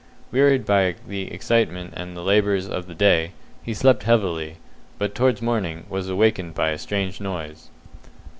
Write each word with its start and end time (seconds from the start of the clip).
Wearied 0.31 0.65
by 0.65 0.95
excitement 1.11 1.93
and 1.95 2.17
the 2.17 2.23
labours 2.23 2.67
of 2.67 2.87
the 2.87 2.95
day, 2.95 3.33
he 3.61 3.71
slept 3.75 4.01
heavily, 4.01 4.57
but, 4.97 5.13
towards 5.13 5.43
morning, 5.43 5.85
was 5.89 6.09
awakened 6.09 6.55
by 6.55 6.71
a 6.71 6.79
strange 6.79 7.21
noise. 7.21 7.69